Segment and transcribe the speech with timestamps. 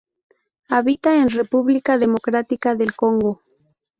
[0.67, 3.43] Habita en República Democrática del Congo.